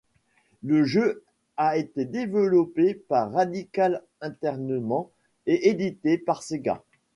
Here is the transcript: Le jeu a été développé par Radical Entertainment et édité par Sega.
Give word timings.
Le 0.63 0.83
jeu 0.83 1.23
a 1.57 1.77
été 1.77 2.05
développé 2.05 2.95
par 2.95 3.31
Radical 3.33 4.01
Entertainment 4.23 5.11
et 5.45 5.69
édité 5.69 6.17
par 6.17 6.41
Sega. 6.41 6.83